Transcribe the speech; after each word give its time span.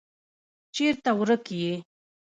چیرته 0.75 1.11
ورک 1.19 1.43
یې. 1.61 1.73